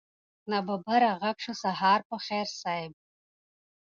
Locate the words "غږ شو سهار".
1.21-1.99